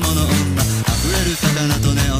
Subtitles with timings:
[0.00, 2.17] の女溢れる魚とネオ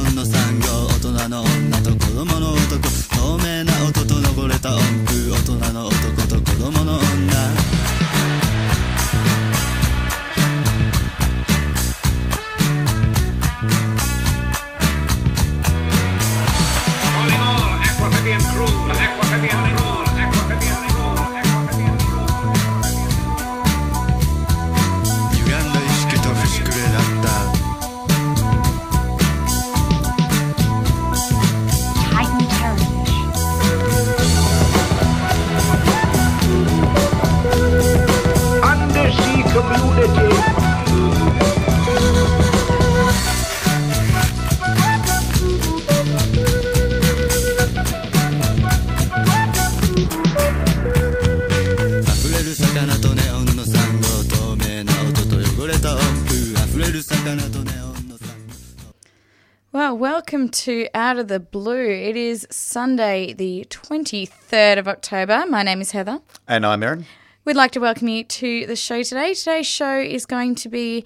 [60.39, 61.91] welcome to Out of the Blue.
[61.91, 65.45] It is Sunday, the 23rd of October.
[65.48, 66.20] My name is Heather.
[66.47, 67.06] And I'm Erin.
[67.45, 69.34] We'd like to welcome you to the show today.
[69.34, 71.05] Today's show is going to be,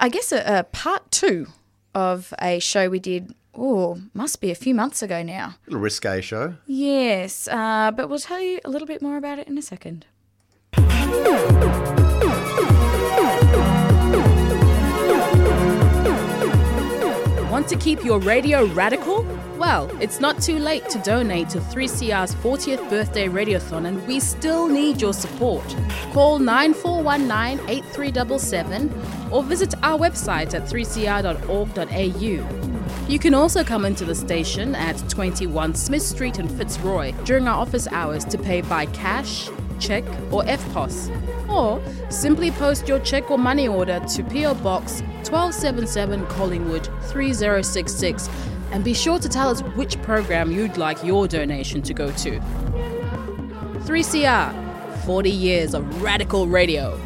[0.00, 1.46] I guess, a, a part two
[1.94, 5.54] of a show we did, oh, must be a few months ago now.
[5.66, 6.56] little risque show.
[6.66, 10.04] Yes, uh, but we'll tell you a little bit more about it in a second.
[17.54, 19.24] Want to keep your radio radical?
[19.58, 24.66] Well, it's not too late to donate to 3CR's 40th birthday radiothon and we still
[24.66, 25.62] need your support.
[26.12, 28.92] Call 9419 8377
[29.30, 31.06] or visit our website at 3cr.org.au.
[33.08, 37.60] You can also come into the station at 21 Smith Street in Fitzroy during our
[37.60, 39.48] office hours to pay by cash,
[39.78, 41.48] check, or EFTPOS.
[41.48, 48.28] Or simply post your check or money order to PO Box 1277 Collingwood 3066
[48.72, 52.40] and be sure to tell us which program you'd like your donation to go to.
[53.84, 56.98] 3CR 40 years of radical radio.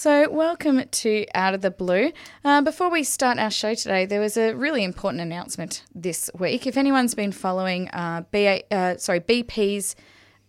[0.00, 2.12] So, welcome to Out of the Blue.
[2.44, 6.68] Uh, before we start our show today, there was a really important announcement this week.
[6.68, 9.96] If anyone's been following uh, BA, uh, sorry, BP's,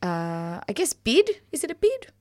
[0.04, 2.12] uh, I guess bid is it a bid?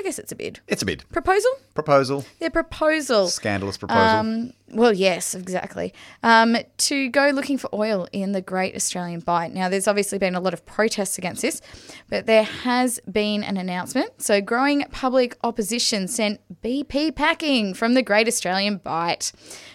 [0.00, 0.60] I guess it's a bid.
[0.66, 1.04] It's a bid.
[1.12, 1.50] Proposal?
[1.74, 2.24] Proposal.
[2.38, 3.28] Their proposal.
[3.28, 4.02] Scandalous proposal.
[4.02, 5.92] Um, well, yes, exactly.
[6.22, 9.52] Um, to go looking for oil in the Great Australian Bight.
[9.52, 11.60] Now, there's obviously been a lot of protests against this,
[12.08, 14.22] but there has been an announcement.
[14.22, 19.32] So, growing public opposition sent BP packing from the Great Australian Bight.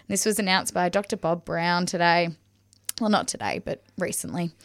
[0.08, 1.18] This was announced by Dr.
[1.18, 2.30] Bob Brown today.
[3.00, 4.56] Well, not today, but recently.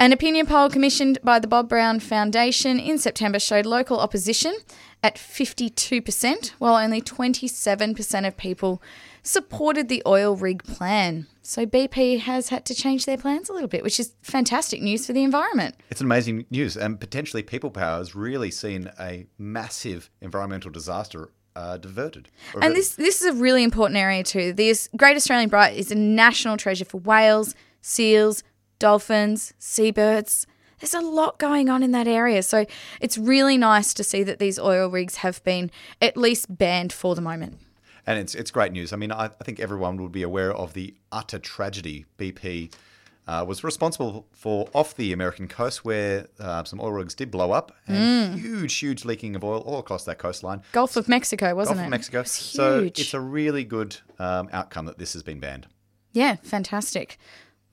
[0.00, 4.56] An opinion poll commissioned by the Bob Brown Foundation in September showed local opposition
[5.02, 8.82] at 52%, while only 27% of people
[9.22, 11.26] supported the oil rig plan.
[11.42, 15.06] So BP has had to change their plans a little bit, which is fantastic news
[15.06, 15.74] for the environment.
[15.90, 16.78] it's amazing news.
[16.78, 22.30] And potentially people power has really seen a massive environmental disaster uh, diverted.
[22.54, 22.76] And averted.
[22.78, 24.54] this this is a really important area too.
[24.54, 28.42] This Great Australian Bight is a national treasure for whales, seals,
[28.80, 30.46] dolphins, seabirds.
[30.80, 32.42] There's a lot going on in that area.
[32.42, 32.64] So
[33.00, 35.70] it's really nice to see that these oil rigs have been
[36.02, 37.58] at least banned for the moment.
[38.06, 38.92] And it's it's great news.
[38.92, 42.72] I mean, I, I think everyone would be aware of the utter tragedy BP
[43.28, 47.52] uh, was responsible for off the American coast, where uh, some oil rigs did blow
[47.52, 48.40] up, and Mm.
[48.40, 50.62] huge, huge leaking of oil all across that coastline.
[50.72, 51.82] Gulf of Mexico, wasn't it?
[51.82, 51.86] Gulf it?
[51.86, 52.20] of Mexico.
[52.20, 55.66] It So it's a really good um, outcome that this has been banned.
[56.12, 57.18] yeah, fantastic.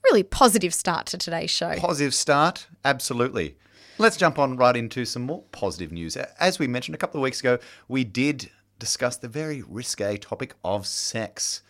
[0.09, 1.75] Really positive start to today's show.
[1.75, 3.57] Positive start, absolutely.
[3.97, 6.15] Let's jump on right into some more positive news.
[6.15, 7.59] As we mentioned a couple of weeks ago,
[7.89, 8.49] we did
[8.79, 11.61] discuss the very risque topic of sex.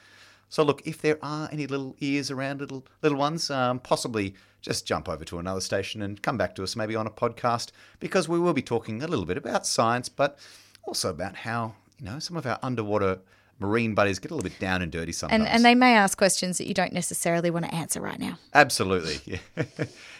[0.49, 4.85] So look, if there are any little ears around, little little ones, um, possibly just
[4.85, 8.29] jump over to another station and come back to us maybe on a podcast because
[8.29, 10.37] we will be talking a little bit about science, but
[10.83, 13.17] also about how you know some of our underwater
[13.59, 15.45] marine buddies get a little bit down and dirty sometimes.
[15.45, 18.37] And, and they may ask questions that you don't necessarily want to answer right now.
[18.53, 19.19] Absolutely.
[19.55, 19.65] Yeah.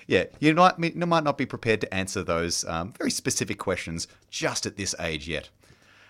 [0.07, 0.24] yeah.
[0.39, 4.66] You might, you might not be prepared to answer those um, very specific questions just
[4.66, 5.50] at this age yet.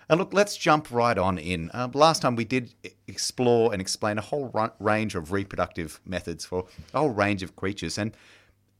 [0.08, 1.70] And look, let's jump right on in.
[1.74, 2.72] Um, last time we did
[3.06, 7.56] explore and explain a whole ru- range of reproductive methods for a whole range of
[7.56, 7.98] creatures.
[7.98, 8.12] And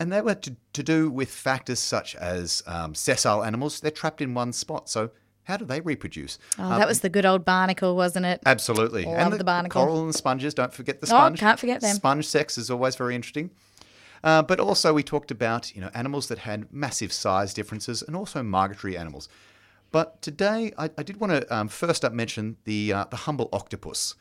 [0.01, 3.81] and they were to, to do with factors such as um, sessile animals.
[3.81, 4.89] They're trapped in one spot.
[4.89, 5.11] So
[5.49, 6.39] how do they reproduce?
[6.59, 8.43] Oh, that was the good old barnacle, wasn't it?
[8.45, 9.07] Absolutely.
[9.07, 9.83] Love and the barnacle.
[9.83, 10.53] coral and sponges.
[10.53, 11.21] Don't forget the sponge.
[11.21, 11.41] Oh, sponge.
[11.41, 11.97] can't forget them.
[11.97, 13.51] Sponge sex is always very interesting.
[14.23, 18.15] Uh, but also we talked about you know animals that had massive size differences and
[18.15, 19.29] also migratory animals.
[19.91, 23.49] But today I, I did want to um, first up mention the uh, the humble
[23.51, 24.17] octopus.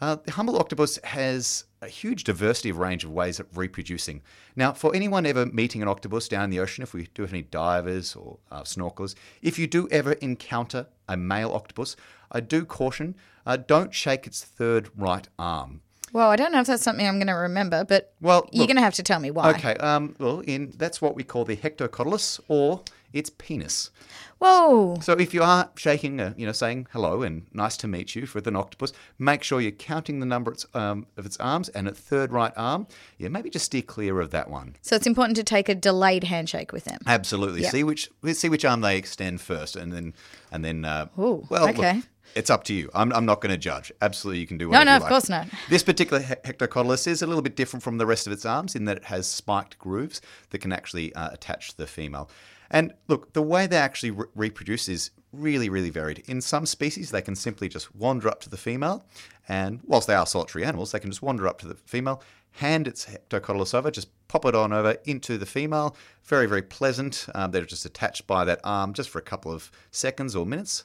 [0.00, 4.22] Uh, the humble octopus has a huge diversity of range of ways of reproducing.
[4.56, 7.32] Now, for anyone ever meeting an octopus down in the ocean, if we do have
[7.32, 11.94] any divers or uh, snorkelers, if you do ever encounter a male octopus,
[12.32, 13.14] I do caution:
[13.46, 15.82] uh, don't shake its third right arm.
[16.12, 18.68] Well, I don't know if that's something I'm going to remember, but Well, you're look-
[18.68, 19.50] going to have to tell me why.
[19.50, 22.82] Okay, um, well, in that's what we call the hectocotylus or
[23.14, 23.90] its penis.
[24.38, 24.98] Whoa.
[25.00, 28.26] So if you are shaking, uh, you know, saying hello and nice to meet you
[28.34, 31.86] with an octopus, make sure you're counting the number it's, um, of its arms and
[31.86, 34.74] at third right arm, yeah, maybe just steer clear of that one.
[34.82, 36.98] So it's important to take a delayed handshake with them.
[37.06, 37.62] Absolutely.
[37.62, 37.70] Yep.
[37.70, 40.12] See which see which arm they extend first, and then
[40.50, 40.84] and then.
[40.84, 42.02] Uh, Ooh, well, look, okay.
[42.36, 42.90] It's up to you.
[42.94, 43.92] I'm, I'm not going to judge.
[44.02, 45.10] Absolutely, you can do No, whatever no, you of like.
[45.10, 45.48] course not.
[45.68, 48.74] This particular he- hectocotylus is a little bit different from the rest of its arms
[48.74, 50.20] in that it has spiked grooves
[50.50, 52.30] that can actually uh, attach to the female.
[52.70, 56.22] And look, the way they actually re- reproduce is really, really varied.
[56.26, 59.04] In some species, they can simply just wander up to the female,
[59.48, 62.22] and whilst they are solitary animals, they can just wander up to the female,
[62.52, 65.96] hand its hectocotylus over, just pop it on over into the female.
[66.24, 67.26] Very, very pleasant.
[67.34, 70.84] Um, they're just attached by that arm just for a couple of seconds or minutes.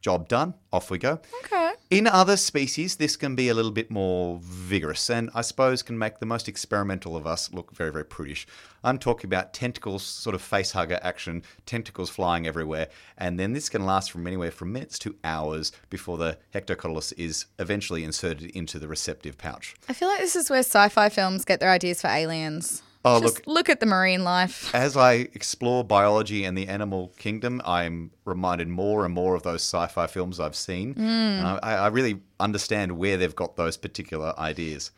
[0.00, 0.54] Job done.
[0.72, 1.20] Off we go.
[1.44, 1.72] Okay.
[1.90, 5.98] In other species, this can be a little bit more vigorous and I suppose can
[5.98, 8.46] make the most experimental of us look very, very prudish.
[8.84, 12.88] I'm talking about tentacles, sort of face hugger action, tentacles flying everywhere,
[13.18, 17.46] and then this can last from anywhere from minutes to hours before the hectocotylus is
[17.58, 19.74] eventually inserted into the receptive pouch.
[19.88, 22.82] I feel like this is where sci fi films get their ideas for aliens.
[23.02, 24.74] Oh, Just look, look at the marine life.
[24.74, 29.62] as I explore biology and the animal kingdom, I'm reminded more and more of those
[29.62, 30.94] sci-fi films I've seen.
[30.98, 34.90] And I, I really understand where they've got those particular ideas.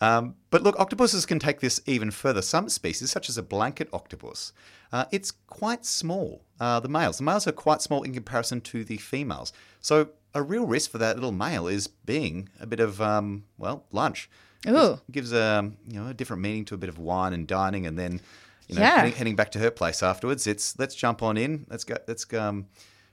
[0.00, 2.42] Um, but look, octopuses can take this even further.
[2.42, 4.52] Some species, such as a blanket octopus,
[4.92, 6.42] uh, it's quite small.
[6.58, 9.52] Uh, the males, the males are quite small in comparison to the females.
[9.80, 13.84] So a real risk for that little male is being a bit of um, well
[13.92, 14.28] lunch.
[14.68, 15.00] Ooh.
[15.10, 17.98] gives a you know a different meaning to a bit of wine and dining, and
[17.98, 18.20] then
[18.68, 18.96] you know Yeah.
[19.00, 20.46] heading, heading back to her place afterwards.
[20.46, 21.66] It's let's jump on in.
[21.68, 21.96] Let's go.
[22.08, 22.66] Let's um,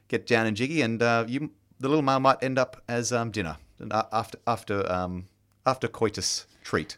[0.07, 3.31] get down and jiggy, and uh, you the little male might end up as um,
[3.31, 5.25] dinner and after after um,
[5.65, 6.97] after coitus treat.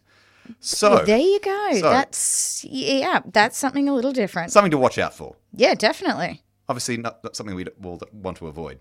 [0.59, 1.69] So Well, there you go.
[1.79, 4.51] so- that's yeah, that's something a little different.
[4.51, 5.35] something to watch out for.
[5.53, 6.41] yeah, definitely.
[6.67, 8.79] obviously not, not something we will want to avoid.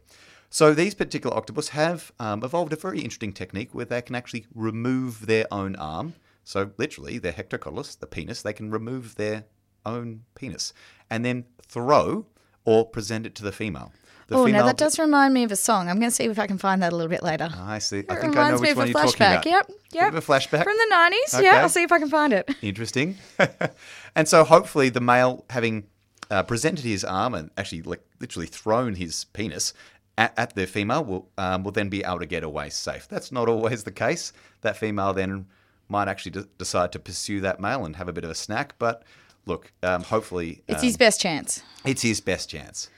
[0.52, 4.44] So these particular octopus have um, evolved a very interesting technique where they can actually
[4.54, 6.12] remove their own arm.
[6.44, 9.44] So literally, their hectocotylus, the penis, they can remove their
[9.86, 10.74] own penis
[11.08, 12.26] and then throw
[12.66, 13.94] or present it to the female.
[14.30, 15.88] Oh, now that does remind me of a song.
[15.88, 17.48] I'm going to see if I can find that a little bit later.
[17.50, 17.96] I see.
[17.96, 19.32] I it think I know reminds me which of one a you're flashback.
[19.32, 19.46] about.
[19.46, 20.08] Yep, Bit yep.
[20.08, 21.34] of a flashback From the 90s.
[21.34, 21.44] Okay.
[21.44, 22.50] Yeah, I'll see if I can find it.
[22.60, 23.16] Interesting.
[24.14, 25.84] and so hopefully the male having
[26.30, 29.72] uh, presented his arm and actually like literally thrown his penis
[30.22, 33.08] at, at the female will um, will then be able to get away safe.
[33.08, 34.32] That's not always the case.
[34.62, 35.46] That female then
[35.88, 38.74] might actually de- decide to pursue that male and have a bit of a snack.
[38.78, 39.02] But
[39.46, 41.62] look, um, hopefully It's um, his best chance.
[41.84, 42.88] it's his best chance.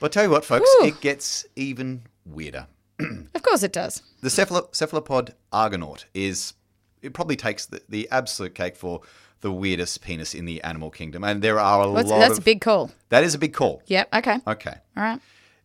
[0.00, 0.88] But tell you what, folks, Whew.
[0.88, 2.66] it gets even weirder.
[3.34, 4.02] Of course it does.
[4.22, 4.30] The
[4.72, 6.54] cephalopod argonaut is
[7.02, 9.00] it probably takes the, the absolute cake for
[9.42, 12.38] the weirdest penis in the animal kingdom, and there are a What's, lot that's of
[12.38, 12.90] a big call.
[13.10, 13.82] that is a big call.
[13.86, 14.38] Yep, okay.
[14.46, 15.20] Okay, All right.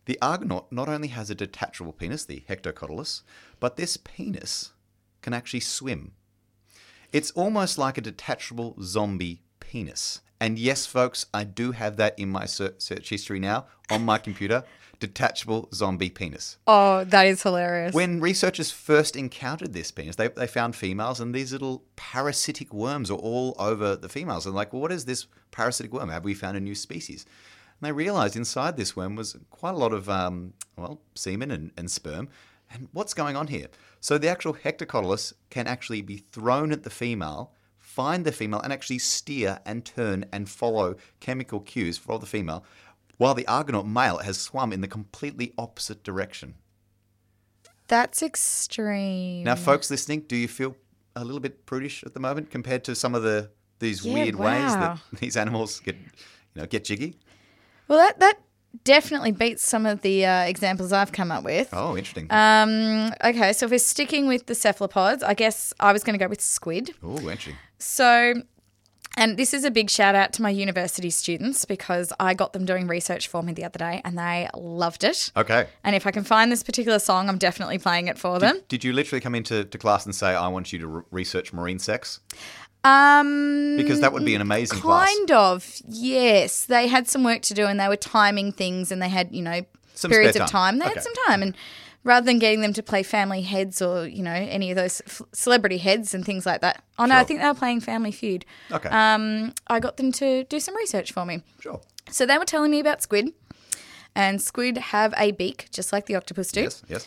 [0.06, 3.22] The argonaut not only has a detachable penis, the hectocotylus,
[3.58, 4.72] but this penis
[5.22, 6.12] can actually swim.
[7.12, 10.20] It's almost like a detachable zombie penis.
[10.40, 14.64] And yes, folks, I do have that in my search history now on my computer.
[15.00, 16.58] Detachable zombie penis.
[16.66, 17.94] Oh, that is hilarious.
[17.94, 23.10] When researchers first encountered this penis, they, they found females and these little parasitic worms
[23.10, 24.46] are all over the females.
[24.46, 26.10] And like, well, what is this parasitic worm?
[26.10, 27.24] Have we found a new species?
[27.80, 31.70] And they realized inside this worm was quite a lot of, um, well, semen and,
[31.76, 32.28] and sperm.
[32.72, 33.68] And what's going on here?
[34.00, 38.72] So the actual hectocotylus can actually be thrown at the female, find the female, and
[38.72, 42.64] actually steer and turn and follow chemical cues for the female,
[43.16, 46.54] while the Argonaut male has swum in the completely opposite direction.
[47.88, 49.44] That's extreme.
[49.44, 50.76] Now, folks listening, do you feel
[51.16, 54.36] a little bit prudish at the moment compared to some of the these Yeah, weird
[54.36, 57.16] ways that these animals get, you know, get jiggy?
[57.90, 58.38] Well, that that
[58.84, 61.68] definitely beats some of the uh, examples I've come up with.
[61.72, 62.28] Oh, interesting.
[62.30, 66.24] Um, okay, so if we're sticking with the cephalopods, I guess I was going to
[66.24, 66.94] go with squid.
[67.02, 67.56] oh, interesting.
[67.78, 68.34] So,
[69.16, 72.64] and this is a big shout out to my university students because I got them
[72.64, 75.32] doing research for me the other day and they loved it.
[75.36, 75.66] Okay.
[75.82, 78.60] And if I can find this particular song, I'm definitely playing it for them.
[78.68, 81.52] Did you literally come into to class and say, "I want you to re- research
[81.52, 82.20] marine sex"?
[82.84, 85.08] Um, Because that would be an amazing class.
[85.08, 86.64] kind of, yes.
[86.64, 89.42] They had some work to do and they were timing things and they had, you
[89.42, 89.62] know,
[89.94, 90.78] Some periods of time.
[90.78, 90.94] They Okay.
[90.94, 91.42] had some time.
[91.42, 91.54] And
[92.04, 95.20] rather than getting them to play family heads or, you know, any of those f-
[95.32, 96.82] celebrity heads and things like that.
[96.98, 98.46] Oh, no, I think they were playing Family Feud.
[98.72, 98.88] Okay.
[98.88, 101.42] Um, I got them to do some research for me.
[101.60, 101.80] Sure.
[102.10, 103.32] So they were telling me about squid.
[104.14, 106.62] And squid have a beak, just like the octopus do.
[106.62, 106.82] Yes.
[106.88, 107.06] Yes.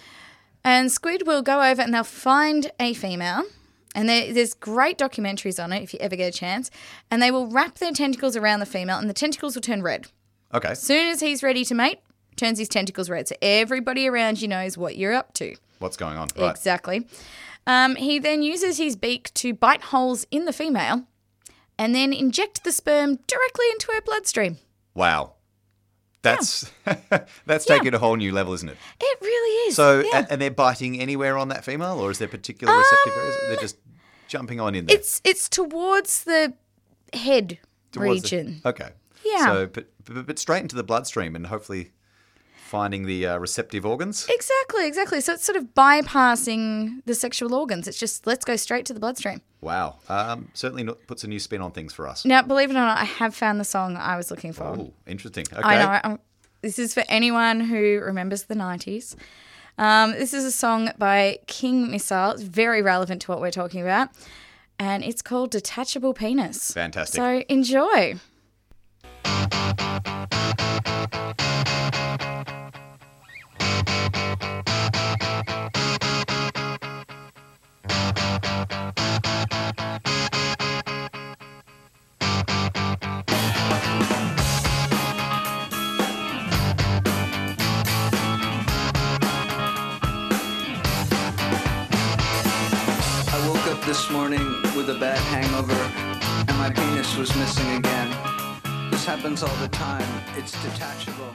[0.63, 3.43] And squid will go over and they'll find a female.
[3.95, 6.71] And there, there's great documentaries on it if you ever get a chance.
[7.11, 10.07] And they will wrap their tentacles around the female, and the tentacles will turn red.
[10.53, 10.69] Okay.
[10.69, 11.99] As soon as he's ready to mate,
[12.35, 13.27] turns his tentacles red.
[13.27, 15.55] So everybody around you knows what you're up to.
[15.79, 16.29] What's going on?
[16.37, 16.51] Right.
[16.51, 17.07] Exactly.
[17.65, 21.03] Um, he then uses his beak to bite holes in the female
[21.77, 24.57] and then inject the sperm directly into her bloodstream.
[24.93, 25.33] Wow.
[26.21, 26.71] That's
[27.45, 28.77] that's taking it a whole new level, isn't it?
[28.99, 29.75] It really is.
[29.75, 30.25] So, yeah.
[30.29, 33.35] and they're biting anywhere on that female, or is there particular receptive areas?
[33.47, 33.77] They're just
[34.33, 34.97] jumping on in there.
[34.97, 36.53] it's it's towards the
[37.13, 37.59] head
[37.91, 38.61] towards the- region.
[38.65, 38.89] okay.
[39.23, 39.45] Yeah.
[39.45, 41.91] So, but, but but straight into the bloodstream, and hopefully
[42.73, 44.27] finding the uh, receptive organs.
[44.27, 45.21] Exactly, exactly.
[45.21, 47.87] So it's sort of bypassing the sexual organs.
[47.87, 49.41] It's just let's go straight to the bloodstream.
[49.61, 49.97] Wow.
[50.09, 52.25] Um, certainly not, puts a new spin on things for us.
[52.25, 54.63] Now, believe it or not, I have found the song I was looking for.
[54.63, 55.45] Oh, interesting.
[55.53, 55.61] Okay.
[55.63, 55.99] I know.
[56.03, 56.19] I'm,
[56.61, 59.15] this is for anyone who remembers the 90s.
[59.77, 62.31] Um, this is a song by King Missile.
[62.31, 64.09] It's very relevant to what we're talking about.
[64.79, 66.71] And it's called Detachable Penis.
[66.71, 67.15] Fantastic.
[67.15, 68.15] So enjoy.
[94.93, 98.09] A bad hangover and my penis was missing again.
[98.91, 100.07] This happens all the time.
[100.37, 101.33] It's detachable.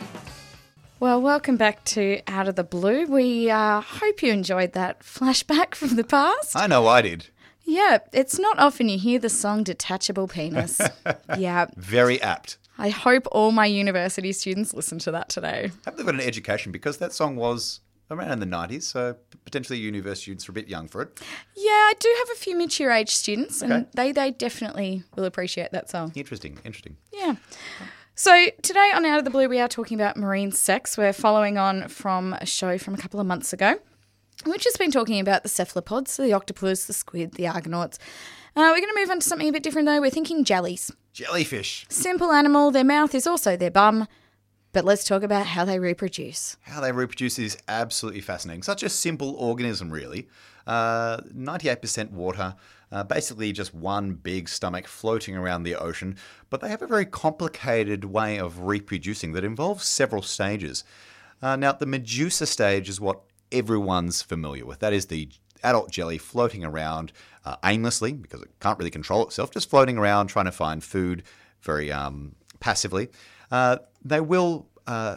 [1.00, 3.06] Well, welcome back to Out of the Blue.
[3.06, 6.56] We uh, hope you enjoyed that flashback from the past.
[6.56, 7.28] I know I did.
[7.64, 10.80] Yeah, it's not often you hear the song Detachable Penis.
[11.36, 12.58] yeah, Very apt.
[12.78, 15.72] I hope all my university students listen to that today.
[15.84, 19.27] Have they've got an education because that song was around in the 90s, so p-
[19.49, 21.21] potentially university students are a bit young for it.
[21.57, 25.73] Yeah, I do have a few mature age students, and they, they definitely will appreciate
[25.73, 26.12] that song.
[26.14, 26.99] Interesting, interesting.
[27.12, 27.37] Yeah.
[28.14, 30.99] So today on Out of the Blue, we are talking about marine sex.
[30.99, 33.76] We're following on from a show from a couple of months ago.
[34.45, 37.99] We've just been talking about the cephalopods, the octopus, the squid, the argonauts.
[38.55, 40.00] Uh, we're going to move on to something a bit different though.
[40.00, 40.93] We're thinking jellies.
[41.14, 41.87] Jellyfish.
[41.88, 44.07] Simple animal, their mouth is also their bum.
[44.72, 46.56] But let's talk about how they reproduce.
[46.62, 48.62] How they reproduce is absolutely fascinating.
[48.62, 50.28] Such a simple organism, really.
[50.66, 52.54] Uh, 98% water,
[52.92, 56.16] uh, basically just one big stomach floating around the ocean.
[56.50, 60.84] But they have a very complicated way of reproducing that involves several stages.
[61.40, 64.80] Uh, now, the Medusa stage is what everyone's familiar with.
[64.80, 65.30] That is the
[65.62, 67.12] adult jelly floating around
[67.44, 71.22] uh, aimlessly because it can't really control itself, just floating around trying to find food
[71.62, 73.08] very um, passively.
[73.50, 75.17] Uh, they will uh,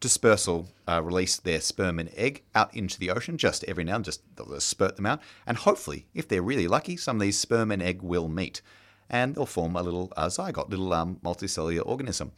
[0.00, 4.04] dispersal uh, release their sperm and egg out into the ocean just every now and
[4.04, 5.20] just they'll spurt them out.
[5.46, 8.60] And hopefully, if they're really lucky, some of these sperm and egg will meet.
[9.08, 12.32] And they'll form a little uh, zygote, little um, multicellular organism.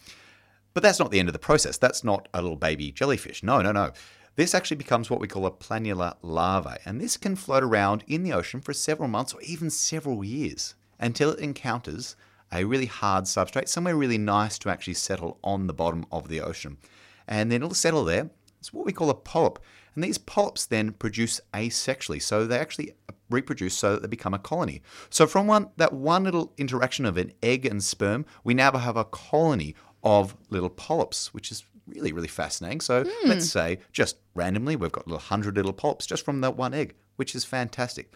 [0.75, 1.79] But that's not the end of the process.
[1.79, 3.43] That's not a little baby jellyfish.
[3.43, 3.93] No, no, no.
[4.37, 8.25] This actually becomes what we call a planular larva, and this can float around in
[8.25, 12.17] the ocean for several months or even several years until it encounters
[12.54, 16.40] a really hard substrate, somewhere really nice to actually settle on the bottom of the
[16.40, 16.78] ocean.
[17.26, 18.30] And then it'll settle there.
[18.61, 19.58] It's what we call a polyp.
[19.94, 22.20] And these polyps then produce asexually.
[22.23, 22.94] So they actually
[23.30, 24.82] reproduce so that they become a colony.
[25.11, 28.96] So from one that one little interaction of an egg and sperm, we now have
[28.96, 32.80] a colony of little polyps, which is really, really fascinating.
[32.80, 33.28] So hmm.
[33.28, 36.94] let's say just randomly, we've got a hundred little polyps just from that one egg,
[37.16, 38.12] which is fantastic.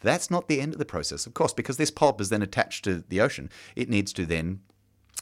[0.00, 2.84] That's not the end of the process, of course, because this polyp is then attached
[2.84, 3.50] to the ocean.
[3.74, 4.60] It needs to then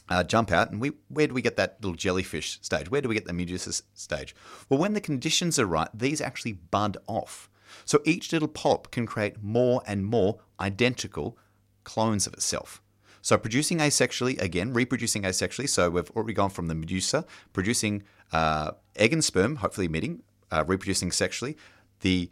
[0.09, 2.91] uh, jump out, and we where do we get that little jellyfish stage?
[2.91, 4.35] Where do we get the Medusa stage?
[4.69, 7.49] Well, when the conditions are right, these actually bud off.
[7.83, 11.37] So each little polyp can create more and more identical
[11.83, 12.81] clones of itself.
[13.21, 15.67] So producing asexually, again, reproducing asexually.
[15.67, 20.63] So we've already gone from the Medusa producing uh, egg and sperm, hopefully emitting, uh,
[20.67, 21.57] reproducing sexually.
[22.01, 22.29] The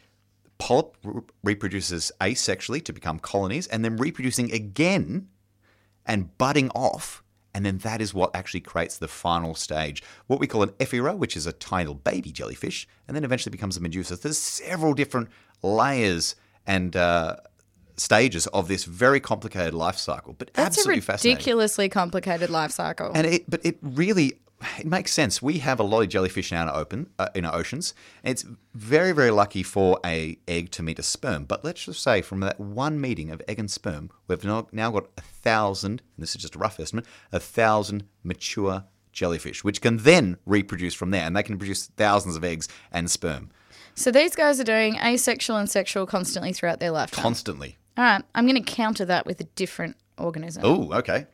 [0.57, 5.27] polyp re- reproduces asexually to become colonies, and then reproducing again
[6.05, 7.24] and budding off.
[7.55, 11.15] And then that is what actually creates the final stage, what we call an ephyra,
[11.15, 14.15] which is a tiny little baby jellyfish, and then eventually becomes a medusa.
[14.15, 15.29] There's several different
[15.62, 17.36] layers and uh,
[17.95, 21.36] stages of this very complicated life cycle, but That's absolutely a fascinating.
[21.38, 23.12] ridiculously complicated life cycle.
[23.13, 24.39] And it, but it really,
[24.79, 25.41] it makes sense.
[25.41, 27.93] We have a lot of jellyfish in our open uh, in our oceans.
[28.24, 31.46] It's very, very lucky for a egg to meet a sperm.
[31.46, 34.91] But let's just say from that one meeting of egg and sperm, we've now, now
[34.91, 36.01] got a thousand.
[36.15, 40.93] And this is just a rough estimate, a thousand mature jellyfish, which can then reproduce
[40.93, 43.51] from there, and they can produce thousands of eggs and sperm
[43.96, 47.22] so these guys are doing asexual and sexual constantly throughout their lifetime.
[47.22, 47.77] constantly.
[47.98, 50.63] All right, I'm going to counter that with a different organism.
[50.65, 51.27] Oh, okay.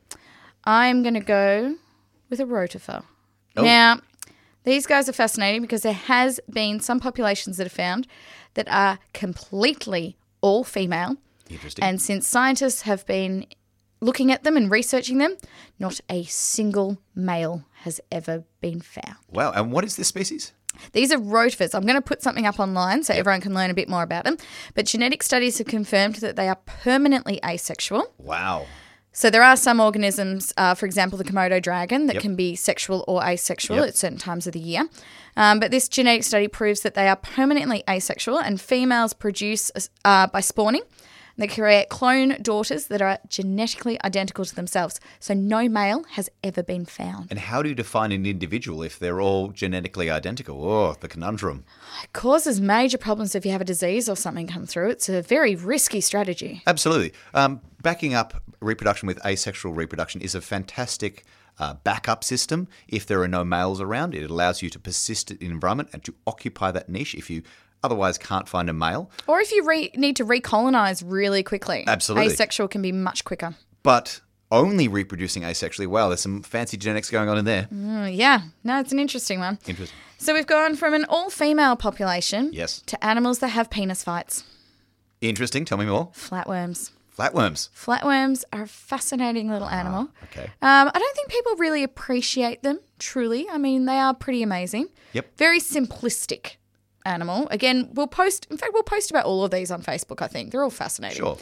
[0.65, 1.75] I'm going to go
[2.29, 3.03] with a rotifer.
[3.57, 3.63] Oh.
[3.63, 3.99] Now,
[4.63, 8.07] these guys are fascinating because there has been some populations that are found
[8.53, 11.17] that are completely all female.
[11.49, 11.83] Interesting.
[11.83, 13.45] And since scientists have been
[14.01, 15.35] looking at them and researching them,
[15.77, 19.15] not a single male has ever been found.
[19.31, 19.51] wow.
[19.51, 20.53] And what is this species?
[20.93, 21.73] These are rotifers.
[21.73, 24.23] I'm going to put something up online so everyone can learn a bit more about
[24.23, 24.37] them.
[24.75, 28.13] But genetic studies have confirmed that they are permanently asexual.
[28.17, 28.67] Wow.
[29.11, 32.21] So there are some organisms, uh, for example, the Komodo dragon, that Yep.
[32.21, 33.87] can be sexual or asexual Yep.
[33.87, 34.87] at certain times of the year.
[35.35, 39.71] Um, but this genetic study proves that they are permanently asexual, and females produce
[40.05, 40.83] uh, by spawning.
[41.39, 44.99] They create clone daughters that are genetically identical to themselves.
[45.19, 47.27] So no male has ever been found.
[47.29, 50.69] And how do you define an individual if they're all genetically identical?
[50.69, 51.63] Oh, the conundrum.
[52.03, 54.89] It causes major problems if you have a disease or something come through.
[54.89, 56.61] It's a very risky strategy.
[56.67, 57.13] Absolutely.
[57.33, 61.23] Um, backing up reproduction with asexual reproduction is a fantastic
[61.57, 62.67] uh, backup system.
[62.87, 66.03] If there are no males around, it allows you to persist in the environment and
[66.03, 67.43] to occupy that niche if you
[67.83, 69.09] otherwise can't find a male.
[69.27, 71.83] Or if you re- need to recolonize really quickly.
[71.87, 72.31] Absolutely.
[72.33, 73.55] Asexual can be much quicker.
[73.83, 77.67] But only reproducing asexually, wow, there's some fancy genetics going on in there.
[77.73, 79.59] Mm, yeah, no, it's an interesting one.
[79.67, 79.97] Interesting.
[80.17, 82.81] So we've gone from an all female population Yes.
[82.87, 84.43] to animals that have penis fights.
[85.21, 85.65] Interesting.
[85.65, 86.07] Tell me more.
[86.13, 86.91] Flatworms.
[87.17, 87.69] Flatworms.
[87.75, 90.09] Flatworms are a fascinating little animal.
[90.25, 90.45] Okay.
[90.61, 93.47] Um, I don't think people really appreciate them, truly.
[93.49, 94.87] I mean, they are pretty amazing.
[95.13, 95.37] Yep.
[95.37, 96.55] Very simplistic
[97.05, 97.47] animal.
[97.51, 100.51] Again, we'll post, in fact, we'll post about all of these on Facebook, I think.
[100.51, 101.17] They're all fascinating.
[101.17, 101.37] Sure.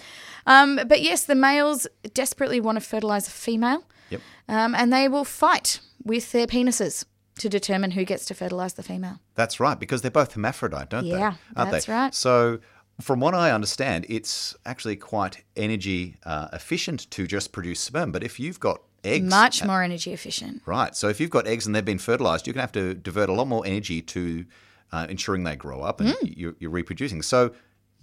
[0.46, 3.84] Um, but yes, the males desperately want to fertilize a female.
[4.10, 4.22] Yep.
[4.48, 7.06] Um, and they will fight with their penises
[7.40, 9.20] to determine who gets to fertilize the female.
[9.36, 11.12] That's right, because they're both hermaphrodite, don't they?
[11.12, 11.94] Yeah, Aren't that's they?
[11.94, 12.16] right.
[12.16, 12.60] So,
[13.02, 18.12] from what I understand, it's actually quite energy uh, efficient to just produce sperm.
[18.12, 20.64] But if you've got eggs, Much more energy efficient.
[20.66, 20.96] right?
[20.96, 23.30] So if you've got eggs and they've been fertilized, you're going to have to divert
[23.30, 24.46] a lot more energy to
[24.92, 26.26] uh, ensuring they grow up and Hmm.
[26.26, 27.22] you're, you're reproducing.
[27.22, 27.52] So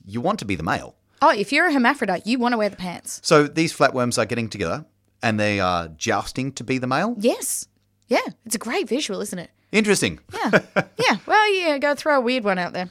[0.04, 0.96] you want to be the male.
[1.22, 3.20] Oh, if you're a hermaphrodite, you want to wear the pants.
[3.24, 4.84] So these flatworms are getting together
[5.22, 7.14] and they are jousting to be the male.
[7.18, 7.66] Yes.
[8.08, 8.18] Yeah.
[8.44, 9.50] It's a great visual, isn't it?
[9.72, 10.20] Interesting.
[10.34, 10.60] Yeah.
[10.98, 11.16] yeah.
[11.26, 12.90] Well, yeah, go throw a weird one out there.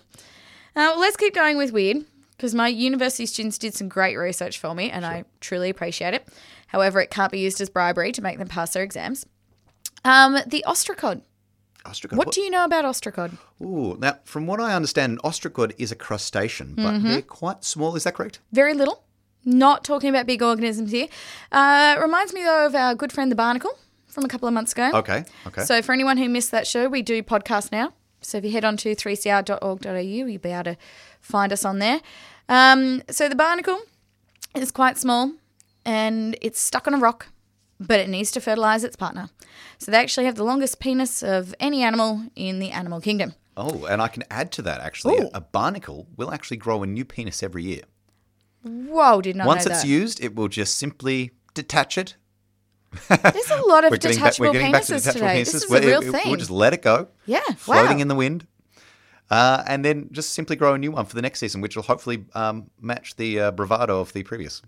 [0.75, 1.97] Uh, well, let's keep going with weird
[2.36, 6.27] because my university students did some great research for me and I truly appreciate it.
[6.67, 9.25] However, it can't be used as bribery to make them pass their exams.
[10.03, 11.21] Um, the ostracod.
[11.85, 12.15] Ostracod.
[12.15, 13.37] What do you know about ostracod?
[13.61, 17.07] Ooh, now, from what I understand, an ostracod is a crustacean, but Mm-hmm.
[17.09, 17.95] they're quite small.
[17.95, 18.39] Is that correct?
[18.53, 19.03] Very little.
[19.45, 21.07] Not talking about big organisms here.
[21.51, 24.71] Uh, reminds me though of our good friend the barnacle from a couple of months
[24.71, 24.91] ago.
[24.93, 25.25] Okay.
[25.47, 25.63] Okay.
[25.65, 27.93] So for anyone who missed that show, we do podcast now.
[28.21, 30.77] So if you head on to 3cr.org.au, you'll be able to
[31.19, 31.99] find us on there.
[32.47, 33.79] Um, so the barnacle
[34.55, 35.33] is quite small
[35.83, 37.27] and it's stuck on a rock,
[37.79, 39.29] but it needs to fertilize its partner.
[39.77, 43.33] So they actually have the longest penis of any animal in the animal kingdom.
[43.55, 45.17] Oh, and I can add to that actually.
[45.17, 45.29] Ooh.
[45.33, 47.81] A barnacle will actually grow a new penis every year.
[48.63, 49.55] Whoa, did not know that.
[49.55, 49.88] Once know it's that.
[49.88, 52.15] used, it will just simply detach it.
[53.09, 55.41] There's a lot of We're getting, back, detachable back to penises detachable today.
[55.41, 55.51] penises.
[55.51, 56.21] This is a real it- thing.
[56.27, 57.07] We'll just let it go.
[57.25, 58.01] Yeah, Floating wow.
[58.01, 58.47] in the wind.
[59.29, 61.83] Uh, and then just simply grow a new one for the next season, which will
[61.83, 64.62] hopefully um, match the uh, bravado of the previous.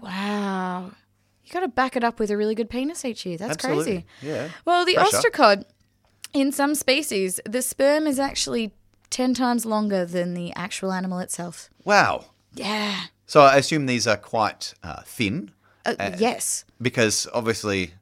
[0.00, 0.92] Wow.
[1.48, 3.38] You got to back it up with a really good penis each year.
[3.38, 3.84] That's Absolutely.
[3.84, 4.06] crazy.
[4.22, 4.48] Yeah.
[4.66, 5.16] Well, the Pressure.
[5.30, 5.64] ostracod
[6.34, 8.74] In some species, the sperm is actually
[9.10, 11.70] 10 times longer than the actual animal itself.
[11.84, 12.26] Wow.
[12.54, 13.04] Yeah.
[13.24, 15.52] So I assume these are quite uh, thin
[15.86, 16.66] Uh, yes.
[16.82, 17.94] because obviously,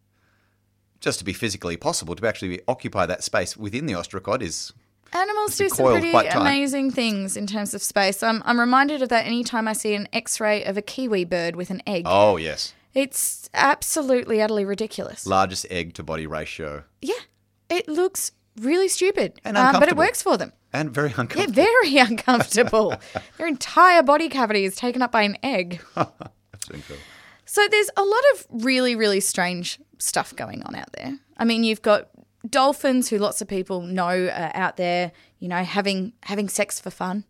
[1.00, 4.72] just to be physically possible to actually occupy that space within the ostracod is
[5.12, 8.24] Animals do some pretty amazing things in terms of space.
[8.24, 11.54] I'm, I'm reminded of that anytime I see an x ray of a kiwi bird
[11.54, 12.02] with an egg.
[12.06, 15.26] oh yes, It's absolutely, utterly ridiculous.
[15.26, 17.14] largest egg to body ratio yeah.
[17.68, 19.40] It looks really stupid.
[19.44, 20.52] And um, but it works for them.
[20.72, 21.42] and very uncomfortable.
[21.46, 22.94] Yeah, very uncomfortable.
[23.38, 25.80] Their entire body cavity is taken up by an egg.
[25.94, 27.04] That's incredible.
[27.44, 31.18] So there's a lot of really, really strange stuff going on out there.
[31.37, 32.09] I mean, you've got
[32.48, 36.90] dolphins who lots of people know are out there, you know, having having sex for
[36.90, 37.24] fun.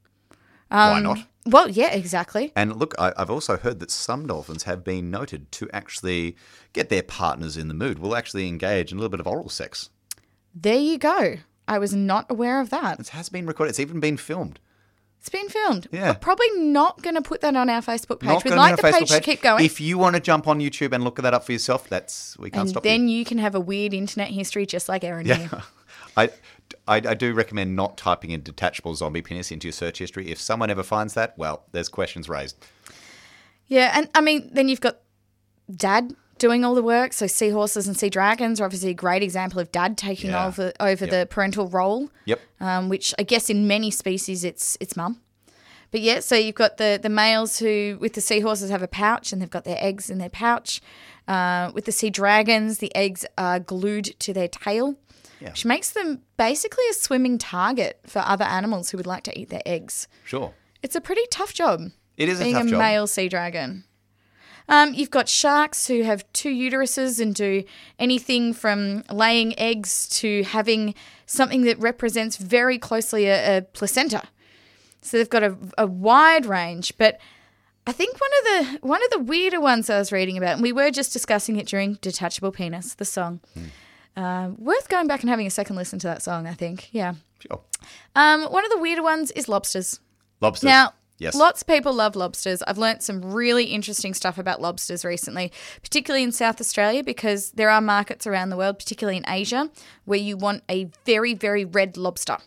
[0.70, 1.18] Um, Why not?
[1.46, 2.52] Well, yeah, exactly.
[2.56, 6.37] And look, I, I've also heard that some dolphins have been noted to actually
[6.72, 7.98] get their partners in the mood.
[7.98, 9.90] Will actually engage in a little bit of oral sex.
[10.54, 11.37] There you go.
[11.68, 13.00] I was not aware of that.
[13.00, 13.70] It has been recorded.
[13.70, 14.61] It's even been filmed.
[15.18, 15.88] It's been filmed.
[15.90, 16.11] Yeah.
[16.11, 18.28] We're probably not going to put that on our Facebook page.
[18.28, 19.64] Not We'd like the our page, Facebook to keep going.
[19.64, 22.50] If you want to jump on YouTube and look that up for yourself, that's we
[22.50, 22.61] can't stop you.
[22.61, 23.18] and stop then you.
[23.18, 25.35] you can have a weird internet history just like Erin Yeah.
[25.37, 25.62] here.
[26.16, 26.30] I,
[26.88, 30.31] I, I do recommend not typing in detachable zombie penis into your search history.
[30.31, 32.57] If someone ever finds that, well, there's questions raised.
[33.66, 34.99] Yeah, and I mean, then you've got
[35.75, 37.12] dad doing all the work.
[37.12, 40.46] So seahorses and sea dragons are obviously a great example of dad taking Yeah.
[40.46, 42.11] over over the parental role.
[42.27, 42.40] Yep.
[42.61, 45.20] Um, which I guess in many species it's it's mum.
[45.90, 49.33] But yeah, so you've got the the males who with the seahorses have a pouch
[49.33, 50.81] and they've got their eggs in their pouch.
[51.27, 54.94] Uh, with the sea dragons, the eggs are glued to their tail,
[55.40, 55.51] Yeah.
[55.51, 59.51] which makes them basically a swimming target for other animals who would like to eat
[59.51, 60.09] their eggs.
[60.25, 60.55] Sure.
[60.83, 61.90] It's a pretty tough job.
[62.16, 63.85] It is a being a male sea dragon.
[64.68, 67.64] Um, you've got sharks who have two uteruses and do
[67.99, 70.94] anything from laying eggs to having
[71.27, 74.22] something that represents very closely a, a placenta.
[75.03, 77.20] So they've got a, a wide range, but
[77.87, 78.44] I think one of
[78.81, 81.57] the one of the weirder ones I was reading about, and we were just discussing
[81.57, 83.40] it during "Detachable Penis," the song.
[84.16, 86.46] Uh, worth going back and having a second listen to that song.
[86.46, 87.14] I think, yeah.
[87.38, 87.61] Sure.
[88.14, 90.00] Um, one of the weirder ones is lobsters.
[90.40, 90.64] Lobsters.
[90.64, 91.35] Now, yes.
[91.35, 92.62] lots of people love lobsters.
[92.62, 95.52] I've learnt some really interesting stuff about lobsters recently,
[95.83, 99.70] particularly in South Australia, because there are markets around the world, particularly in Asia,
[100.07, 102.38] where you want a very, very red lobster.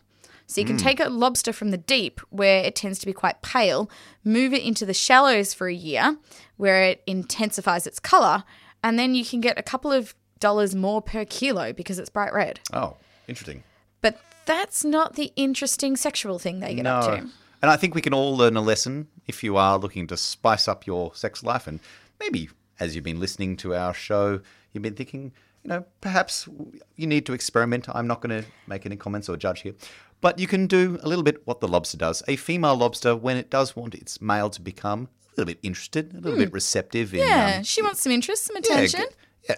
[0.48, 3.44] So you can take a lobster from the deep, where it tends to be quite
[3.44, 3.88] pale,
[4.24, 6.18] move it into the shallows for a year,
[6.58, 8.44] where it intensifies its colour,
[8.84, 12.34] and then you can get a couple of dollars more per kilo because it's bright
[12.34, 12.60] red.
[12.74, 12.98] oh,
[13.28, 13.64] interesting.
[14.02, 17.28] But that's not the interesting sexual thing they get up to.
[17.62, 20.68] And I think we can all learn a lesson if you are looking to spice
[20.68, 21.68] up your sex life.
[21.68, 21.80] And
[22.20, 22.50] maybe
[22.80, 24.40] as you've been listening to our show,
[24.72, 26.48] you've been thinking, you know, perhaps
[26.96, 27.88] you need to experiment.
[27.94, 29.74] I'm not going to make any comments or judge here.
[30.22, 32.24] But you can do a little bit what the lobster does.
[32.28, 36.14] A female lobster, when it does want its male to become a little bit interested,
[36.14, 37.20] a little bit receptive in.
[37.20, 39.02] Yeah, um, she wants some interest, some attention.
[39.02, 39.06] Yeah,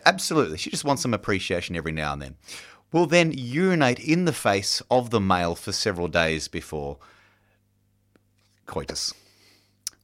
[0.05, 0.57] absolutely.
[0.57, 2.35] She just wants some appreciation every now and then.
[2.91, 6.97] Will then urinate in the face of the male for several days before
[8.65, 9.13] coitus.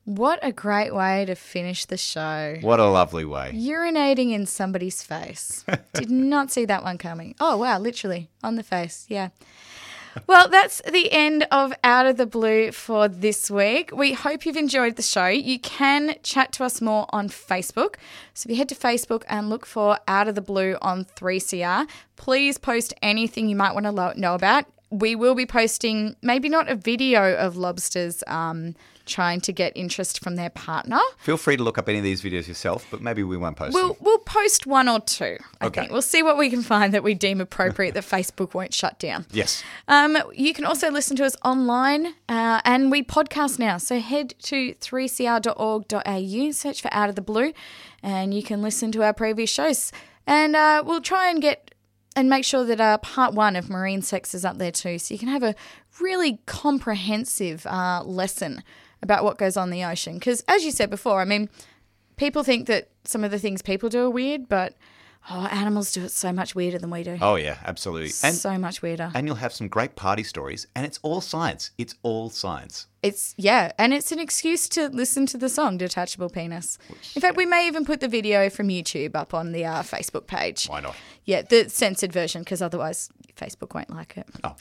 [0.05, 2.55] What a great way to finish the show.
[2.61, 3.51] What a lovely way.
[3.53, 5.65] Urinating in somebody's face.
[5.93, 7.35] Did not see that one coming.
[7.41, 9.05] Oh, wow, literally on the face.
[9.09, 9.29] Yeah.
[10.25, 13.91] Well, that's the end of Out of the Blue for this week.
[13.93, 15.27] We hope you've enjoyed the show.
[15.27, 17.95] You can chat to us more on Facebook.
[18.33, 21.87] So if you head to Facebook and look for Out of the Blue on 3CR,
[22.15, 24.65] please post anything you might want to know about.
[24.89, 28.75] We will be posting maybe not a video of lobsters um,
[29.07, 30.99] trying to get interest from their partner.
[31.17, 33.73] Feel free to look up any of these videos yourself, but maybe we won't post
[33.73, 33.97] We'll them.
[34.01, 35.37] we'll post one or two.
[35.61, 35.81] I Okay.
[35.81, 38.99] think we'll see what we can find that we deem appropriate that Facebook won't shut
[38.99, 39.25] down.
[39.31, 39.63] Yes.
[39.87, 43.77] Um, you can also listen to us online, uh, and we podcast now.
[43.77, 47.53] So head to 3cr.org.au, search for Out of the Blue,
[48.03, 49.91] and you can listen to our previous shows.
[50.25, 51.71] And uh, we'll try and get
[52.15, 55.13] and make sure that uh, part one of marine sex is up there too, so
[55.13, 55.53] you can have a
[56.01, 58.63] really comprehensive uh, lesson
[59.01, 60.15] about what goes on in the ocean.
[60.15, 61.49] Because as you said before, I mean,
[62.17, 64.73] people think that some of the things people do are weird, but
[65.29, 67.17] oh, animals do it so much weirder than we do.
[67.21, 68.11] Oh, yeah, absolutely.
[68.23, 69.11] And, so much weirder.
[69.13, 71.71] and you'll have some great party stories, and it's all science.
[71.77, 72.87] It's all science.
[73.03, 76.77] It's yeah, and it's an excuse to listen to the song "Detachable Penis."
[77.15, 80.27] In fact, we may even put the video from YouTube up on the uh, Facebook
[80.27, 80.65] page.
[80.67, 80.95] Why not?
[81.23, 84.27] Yeah, the censored version, because otherwise Facebook won't like it.
[84.43, 84.55] Oh.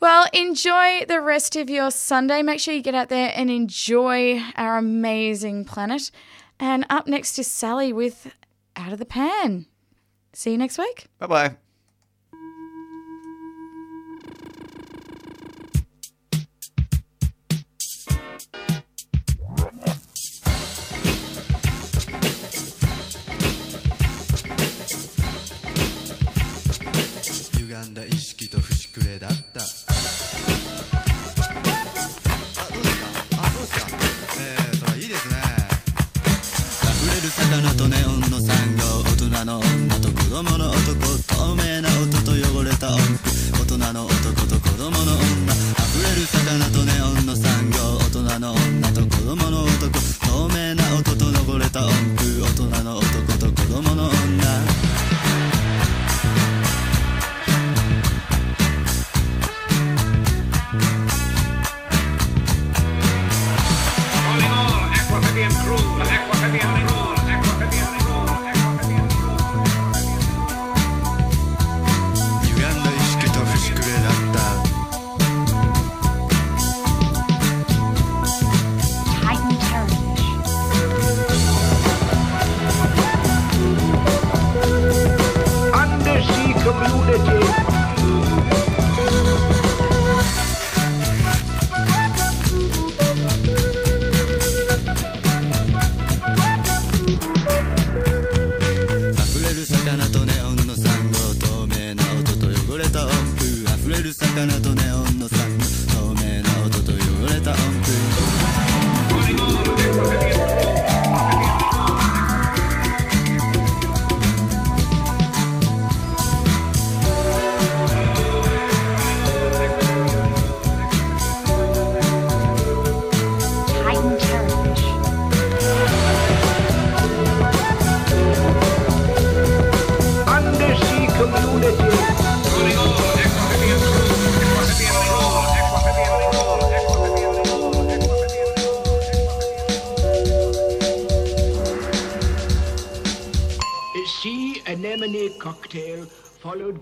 [0.00, 2.42] Well, enjoy the rest of your Sunday.
[2.42, 6.10] Make sure you get out there and enjoy our amazing planet.
[6.60, 8.32] And up next is Sally with
[8.76, 9.66] Out of the Pan.
[10.32, 11.06] See you next week.
[11.18, 11.67] Bye bye.